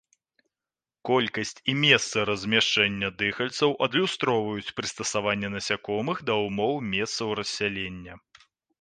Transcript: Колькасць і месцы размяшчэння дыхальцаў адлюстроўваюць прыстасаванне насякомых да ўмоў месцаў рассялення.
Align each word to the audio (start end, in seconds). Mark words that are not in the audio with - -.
Колькасць 1.09 1.53
і 1.73 1.75
месцы 1.83 2.17
размяшчэння 2.29 3.09
дыхальцаў 3.21 3.77
адлюстроўваюць 3.89 4.73
прыстасаванне 4.81 5.55
насякомых 5.59 6.17
да 6.31 6.43
ўмоў 6.49 6.73
месцаў 6.93 7.27
рассялення. 7.43 8.13